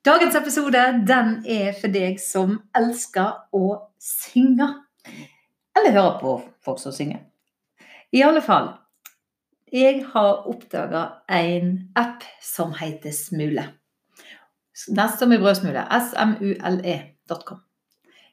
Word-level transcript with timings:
Dagens 0.00 0.32
episode 0.34 0.80
den 1.04 1.42
er 1.44 1.74
for 1.76 1.92
deg 1.92 2.14
som 2.24 2.54
elsker 2.72 3.34
å 3.52 3.66
synge. 4.00 4.64
Eller 5.76 5.92
høre 5.92 6.14
på 6.22 6.30
folk 6.64 6.80
som 6.80 6.94
synger. 6.96 7.26
I 8.08 8.22
alle 8.24 8.40
fall, 8.40 8.70
jeg 9.68 9.98
har 10.14 10.48
oppdaga 10.48 11.02
en 11.28 11.74
app 12.00 12.24
som 12.40 12.72
heter 12.80 13.12
Smule. 13.12 13.66
Nest 14.96 15.20
som 15.20 15.36
i 15.36 15.40
brødsmule. 15.42 15.84
smule.com. 16.08 17.60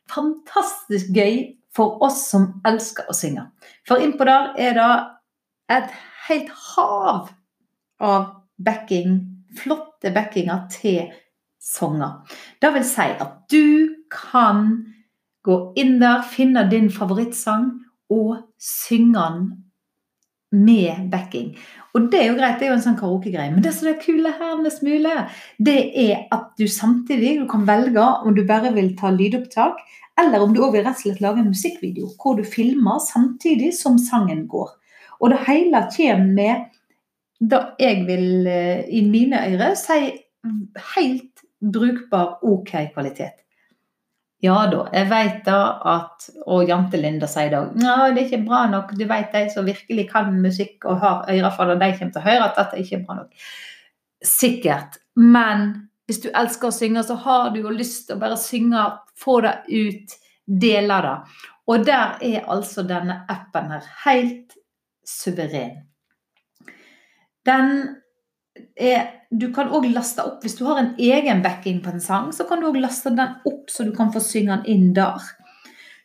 Fantastisk 0.08 1.12
gøy 1.12 1.38
for 1.76 2.00
oss 2.00 2.30
som 2.32 2.62
elsker 2.64 3.12
å 3.12 3.20
synge. 3.26 3.44
For 3.84 4.00
innpå 4.00 4.24
der 4.24 4.56
er 4.56 4.80
det 4.80 4.90
et 5.82 5.96
helt 6.32 6.58
hav 6.72 7.34
av 8.00 8.28
backing, 8.56 9.26
flotte 9.60 10.16
backinger 10.16 10.70
til 10.72 11.12
sanger. 11.68 12.40
Det 12.62 12.72
vil 12.76 12.86
si 12.88 13.08
at 13.12 13.38
du 13.52 13.96
kan 14.14 14.70
gå 15.48 15.58
inn 15.80 15.98
der, 16.02 16.26
finne 16.28 16.66
din 16.72 16.90
favorittsang 16.92 17.70
og 18.14 18.38
synge 18.60 19.16
den 19.16 19.48
med 20.52 21.10
backing. 21.12 21.52
Og 21.96 22.08
det 22.12 22.22
er 22.22 22.30
jo 22.30 22.38
greit, 22.38 22.60
det 22.60 22.68
er 22.68 22.72
jo 22.72 22.78
en 22.78 22.84
sånn 22.86 23.00
karaokegreie. 23.00 23.52
Men 23.52 23.64
det 23.66 23.74
som 23.76 23.90
er 23.90 24.00
kule 24.00 24.32
her 24.38 24.56
med 24.62 24.74
Smule, 24.76 25.16
det 25.60 25.78
er 26.00 26.28
at 26.36 26.54
du 26.60 26.68
samtidig 26.72 27.38
du 27.42 27.48
kan 27.52 27.66
velge 27.68 28.04
om 28.04 28.36
du 28.36 28.44
bare 28.48 28.72
vil 28.76 28.94
ta 29.00 29.12
lydopptak, 29.12 29.82
eller 30.18 30.42
om 30.42 30.54
du 30.56 30.62
òg 30.64 30.74
vil 30.74 30.86
rett 30.88 30.98
og 30.98 31.04
slett 31.04 31.22
lage 31.22 31.44
en 31.44 31.52
musikkvideo 31.52 32.10
hvor 32.18 32.40
du 32.40 32.46
filmer 32.48 33.02
samtidig 33.04 33.74
som 33.78 34.00
sangen 34.02 34.48
går. 34.50 34.72
Og 35.22 35.34
det 35.34 35.44
hele 35.48 35.84
kommer 35.94 36.32
med 36.38 36.66
det 37.38 37.60
jeg 37.82 38.06
vil 38.08 38.48
i 38.48 39.04
mine 39.06 39.44
ører 39.54 39.76
si 39.78 40.00
helt 40.96 41.37
brukbar, 41.62 42.40
OK 42.46 42.74
kvalitet. 42.94 43.44
Ja 44.44 44.68
da, 44.70 44.84
jeg 44.94 45.10
vet 45.10 45.38
da 45.48 45.62
at 45.90 46.28
Og 46.46 46.68
Jante 46.70 47.00
Linda 47.02 47.26
sier 47.26 47.50
da 47.50 47.64
ja, 47.82 47.96
det 48.14 48.22
er 48.22 48.28
ikke 48.28 48.46
bra 48.46 48.68
nok. 48.70 48.92
Du 48.94 49.02
vet 49.10 49.34
de 49.34 49.48
som 49.50 49.66
virkelig 49.66 50.06
kan 50.12 50.30
musikk 50.44 50.86
og 50.86 51.02
har 51.02 51.26
ører 51.34 51.56
for 51.56 51.72
det, 51.72 51.80
de 51.82 51.98
kommer 51.98 52.14
til 52.14 52.22
å 52.22 52.28
høre 52.28 52.46
at 52.52 52.60
dette 52.60 52.84
ikke 52.84 53.00
er 53.00 53.04
bra 53.08 53.18
nok. 53.24 53.50
Sikkert. 54.22 55.02
Men 55.18 55.68
hvis 56.08 56.22
du 56.24 56.30
elsker 56.30 56.70
å 56.70 56.76
synge, 56.76 57.04
så 57.04 57.18
har 57.26 57.50
du 57.52 57.64
jo 57.64 57.74
lyst 57.74 58.06
til 58.08 58.18
å 58.18 58.22
bare 58.22 58.38
synge, 58.40 58.86
få 59.18 59.42
det 59.44 59.56
ut, 59.74 60.14
dele 60.48 61.02
det. 61.04 61.16
Og 61.68 61.86
der 61.88 62.22
er 62.24 62.46
altså 62.48 62.86
denne 62.88 63.24
appen 63.28 63.74
her 63.74 63.90
helt 64.06 64.56
suveren. 65.08 65.82
Den 67.48 67.74
er 68.76 69.14
Du 69.28 69.50
kan 69.52 69.68
òg 69.76 69.90
laste 69.92 70.24
opp 70.24 70.46
hvis 70.46 70.56
du 70.56 70.64
har 70.70 70.78
en 70.80 70.94
egen 71.04 71.42
backing 71.44 71.82
på 71.84 71.92
en 71.92 72.00
sang, 72.00 72.30
så 72.32 72.46
kan 72.48 72.62
du 72.62 72.70
òg 72.70 72.78
laste 72.80 73.12
den 73.12 73.34
opp 73.50 73.68
så 73.70 73.84
du 73.84 73.92
kan 73.96 74.14
få 74.14 74.22
synge 74.24 74.56
den 74.56 74.70
inn 74.72 74.94
der. 74.96 75.20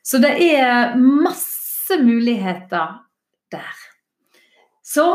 Så 0.03 0.19
det 0.19 0.33
er 0.43 0.97
masse 0.99 2.01
muligheter 2.03 2.99
der. 3.55 3.85
Så 4.83 5.07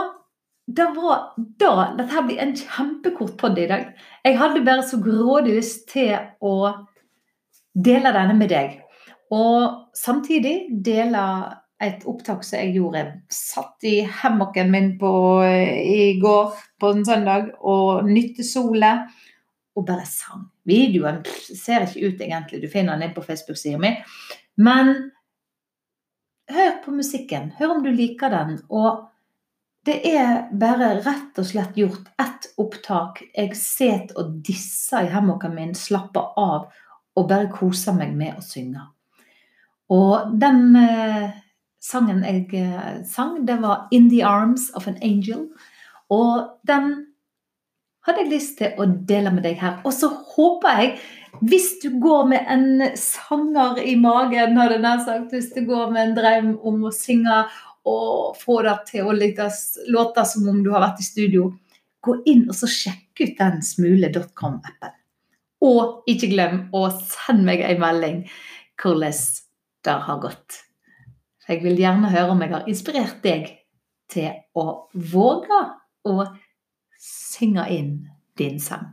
det 0.67 0.87
var 0.95 1.33
da 1.59 1.93
Dette 1.97 2.23
blir 2.27 2.39
en 2.43 2.55
kjempekort 2.55 3.37
podd 3.39 3.59
i 3.59 3.67
dag. 3.67 3.91
Jeg 4.23 4.39
hadde 4.39 4.63
bare 4.63 4.87
så 4.87 4.99
grådig 5.03 5.55
lyst 5.59 5.87
til 5.91 6.15
å 6.43 6.55
dele 7.75 8.11
denne 8.15 8.35
med 8.39 8.51
deg. 8.51 8.79
Og 9.31 9.91
samtidig 9.95 10.69
dele 10.83 11.23
et 11.83 12.05
opptak 12.09 12.45
som 12.45 12.59
jeg 12.59 12.77
gjorde. 12.77 13.03
Satt 13.33 13.85
i 13.85 13.99
hammocken 14.21 14.71
min 14.73 14.93
på, 14.99 15.11
i 15.45 16.17
går 16.21 16.55
på 16.79 16.93
en 16.93 17.05
søndag 17.05 17.51
og 17.61 18.07
nytte 18.09 18.45
sola 18.47 18.93
og 19.77 19.85
bare 19.85 20.07
sang. 20.09 20.47
Videoen 20.67 21.21
ser 21.27 21.85
ikke 21.85 22.09
ut 22.09 22.23
egentlig, 22.25 22.63
du 22.63 22.71
finner 22.71 22.97
den 22.97 23.09
inn 23.09 23.15
på 23.15 23.25
Facebook-sida 23.25 23.77
mi. 23.81 23.93
Men 24.57 24.95
hør 26.49 26.81
på 26.85 26.95
musikken. 26.95 27.51
Hør 27.59 27.77
om 27.77 27.85
du 27.85 27.91
liker 27.93 28.33
den. 28.33 28.57
Og 28.73 29.05
det 29.87 30.01
er 30.09 30.47
bare 30.57 30.97
rett 31.05 31.37
og 31.39 31.47
slett 31.47 31.77
gjort 31.79 32.09
ett 32.19 32.49
opptak. 32.59 33.21
Jeg 33.37 33.53
sitter 33.55 34.17
og 34.19 34.39
disser 34.43 35.05
i 35.05 35.13
hammocken 35.13 35.55
min, 35.55 35.75
slapper 35.77 36.33
av 36.41 36.67
og 37.17 37.29
bare 37.29 37.49
koser 37.53 37.95
meg 37.97 38.13
med 38.17 38.37
å 38.37 38.45
synge. 38.45 38.83
Og 39.93 40.33
den 40.41 40.75
sangen 41.87 42.23
jeg 42.27 42.47
eh, 42.59 43.03
sang, 43.07 43.45
det 43.47 43.61
var 43.61 43.87
'In 43.91 44.09
the 44.09 44.23
Arms 44.25 44.69
of 44.75 44.87
an 44.87 44.97
Angel'. 45.01 45.47
Og 46.09 46.49
den 46.67 47.05
hadde 48.07 48.23
jeg 48.23 48.31
lyst 48.31 48.57
til 48.57 48.75
å 48.79 48.87
dele 49.07 49.31
med 49.35 49.43
deg 49.43 49.59
her. 49.59 49.79
Og 49.85 49.93
så 49.93 50.09
håper 50.35 50.81
jeg, 50.81 50.99
hvis 51.47 51.73
du 51.83 51.89
går 52.01 52.27
med 52.31 52.45
en 52.49 52.67
sanger 52.97 53.81
i 53.83 53.95
magen, 53.99 54.57
hadde 54.57 54.79
jeg 54.79 55.05
sagt, 55.05 55.33
hvis 55.35 55.51
du 55.53 55.65
går 55.67 55.91
med 55.91 56.03
en 56.03 56.15
drøm 56.17 56.53
om 56.63 56.85
å 56.87 56.93
synge 56.95 57.43
og 57.87 58.35
få 58.39 58.61
det 58.65 58.77
til 58.89 59.07
å 59.07 59.15
låte 59.15 60.25
som 60.27 60.47
om 60.49 60.63
du 60.63 60.71
har 60.73 60.83
vært 60.83 61.03
i 61.03 61.07
studio, 61.07 61.51
gå 62.03 62.21
inn 62.25 62.47
og 62.47 62.55
så 62.55 62.69
sjekk 62.71 63.21
ut 63.23 63.35
den 63.39 63.61
smule.com-appen. 63.63 64.95
Og 65.67 66.07
ikke 66.09 66.31
glem 66.31 66.67
å 66.75 66.87
sende 66.99 67.47
meg 67.47 67.63
en 67.65 67.81
melding 67.81 68.23
hvordan 68.77 69.19
det 69.87 69.99
har 70.07 70.23
gått. 70.23 70.66
Jeg 71.47 71.63
vil 71.63 71.77
gjerne 71.79 72.09
høre 72.11 72.33
om 72.33 72.41
jeg 72.43 72.51
har 72.51 72.65
inspirert 72.67 73.21
deg 73.23 73.45
til 74.11 74.33
å 74.51 74.65
våge 74.91 75.59
å 76.03 76.25
synge 76.99 77.63
inn 77.71 77.93
din 78.39 78.59
sang. 78.59 78.89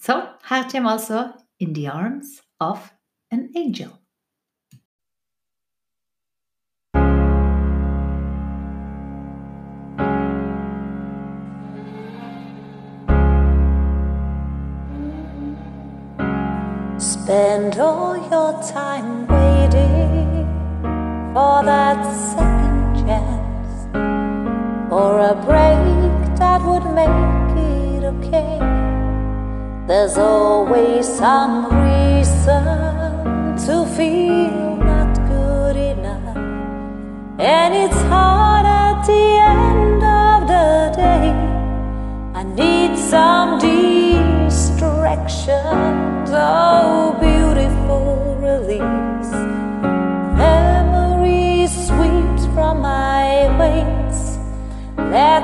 Så 0.00 0.16
her 0.50 0.66
kommer 0.72 0.96
altså 0.98 1.32
'In 1.60 1.74
the 1.74 1.86
Arms 1.86 2.42
of 2.58 2.92
an 3.30 3.48
Angel'. 3.54 3.94
Spend 16.98 17.78
all 17.78 18.16
your 18.16 18.52
time 18.62 19.26
waiting 19.28 19.59
for 21.34 21.62
that 21.64 22.00
second 22.32 23.06
chance, 23.06 23.86
or 24.90 25.20
a 25.20 25.34
break 25.46 26.36
that 26.38 26.60
would 26.62 26.86
make 27.00 27.54
it 27.56 28.02
okay. 28.04 28.58
There's 29.86 30.18
always 30.18 31.06
some 31.06 31.66
reason 31.66 32.64
to 33.64 33.86
feel 33.96 34.76
not 34.76 35.14
good 35.28 35.76
enough, 35.76 36.36
and 37.38 37.74
it's 37.74 38.00
hard 38.02 38.49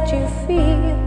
that 0.00 0.12
you 0.12 0.26
feel. 0.46 0.98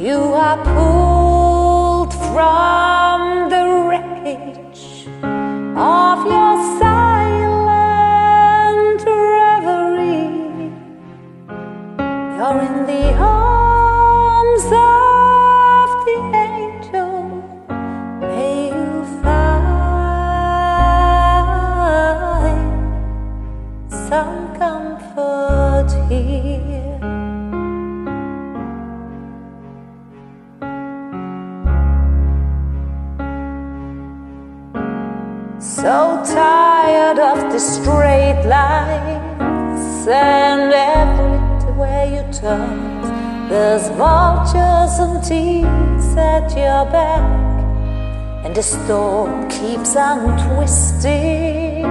You 0.00 0.18
are 0.34 0.58
pulled 0.64 2.12
from 2.14 3.48
the 3.50 3.64
wreckage 3.88 5.08
of 5.76 6.26
your 6.26 6.56
silent 6.78 7.84
reverie. 9.06 10.72
You're 12.36 12.60
in 12.68 12.76
the 12.86 13.04
arms 13.16 14.64
of 14.66 14.93
So 35.84 36.24
tired 36.24 37.18
of 37.18 37.52
the 37.52 37.58
straight 37.58 38.42
lines 38.46 40.08
and 40.08 40.72
everywhere 40.72 42.06
you 42.06 42.22
turn, 42.32 43.02
there's 43.50 43.90
vultures 43.90 44.98
and 44.98 45.22
thieves 45.22 46.16
at 46.16 46.48
your 46.56 46.86
back, 46.90 47.20
and 48.46 48.56
the 48.56 48.62
storm 48.62 49.46
keeps 49.50 49.94
on 49.94 50.38
twisting. 50.56 51.84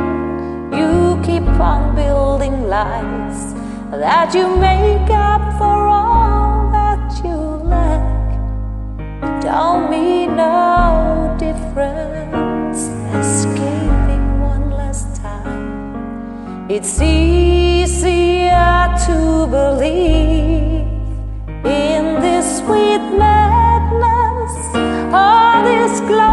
You 0.74 1.22
keep 1.24 1.44
on 1.62 1.96
building 1.96 2.68
lies 2.68 3.54
that 3.92 4.34
you 4.34 4.56
make 4.56 5.12
up 5.12 5.56
for 5.60 5.78
all 6.00 6.72
that 6.72 7.24
you 7.24 7.38
lack. 7.70 9.40
Don't 9.44 9.92
mean 9.92 10.13
It's 16.76 17.00
easier 17.00 18.50
to 19.06 19.46
believe 19.46 20.88
in 21.64 22.04
this 22.20 22.58
sweet 22.58 23.06
madness 23.16 24.54
or 25.14 25.62
this 25.70 26.00
glorious 26.00 26.33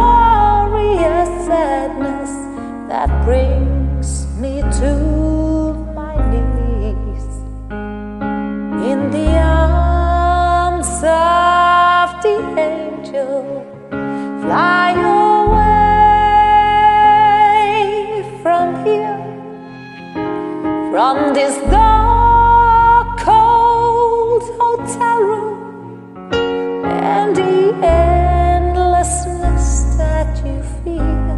this 21.40 21.56
dark, 21.70 23.08
cold 23.18 24.42
hotel 24.60 25.18
room, 25.30 26.30
and 26.34 27.34
the 27.34 27.72
endlessness 27.82 29.66
that 29.96 30.30
you 30.44 30.58
feel. 30.82 31.28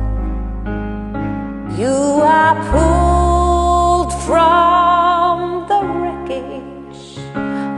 You 1.82 1.98
are 2.40 2.56
pulled 2.72 4.12
from 4.26 5.36
the 5.70 5.80
wreckage 6.00 7.02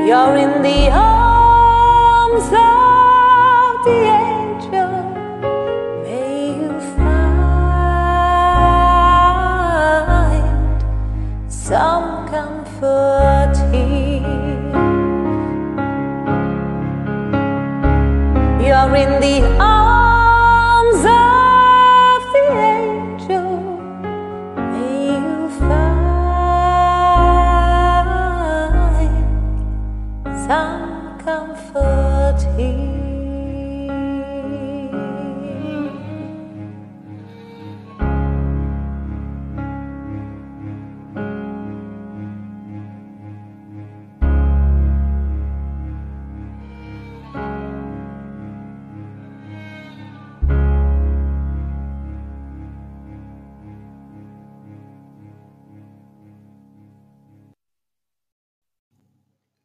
You're 0.08 0.38
in 0.46 0.54
the 0.62 0.82
arms 0.92 2.48
of 2.54 2.77
Oh. 19.30 19.67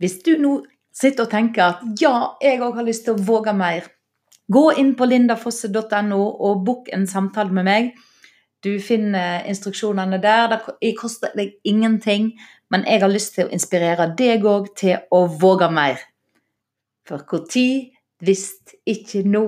Hvis 0.03 0.19
du 0.27 0.33
nå 0.43 0.57
sitter 0.91 1.29
og 1.29 1.31
tenker 1.31 1.63
at 1.63 1.83
ja, 2.01 2.35
jeg 2.43 2.59
òg 2.59 2.81
har 2.81 2.87
lyst 2.89 3.07
til 3.07 3.15
å 3.15 3.23
våge 3.23 3.53
mer, 3.55 3.85
gå 4.51 4.65
inn 4.81 4.97
på 4.99 5.07
lindafosse.no 5.07 6.19
og 6.19 6.65
book 6.67 6.91
en 6.93 7.07
samtale 7.07 7.55
med 7.55 7.69
meg. 7.69 7.93
Du 8.63 8.75
finner 8.83 9.47
instruksjonene 9.51 10.19
der. 10.23 10.57
Det 10.83 10.93
koster 10.99 11.31
deg 11.39 11.55
ingenting, 11.63 12.33
men 12.71 12.83
jeg 12.87 13.03
har 13.05 13.15
lyst 13.15 13.37
til 13.37 13.47
å 13.47 13.55
inspirere 13.55 14.11
deg 14.19 14.43
òg 14.47 14.73
til 14.79 15.07
å 15.15 15.25
våge 15.41 15.71
mer. 15.71 16.03
For 17.07 17.23
når, 17.23 17.95
hvis 18.23 18.49
ikke 18.87 19.23
nå. 19.27 19.47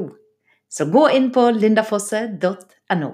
Så 0.70 0.86
gå 0.90 1.08
inn 1.18 1.32
på 1.34 1.48
lindafosse.no. 1.54 3.10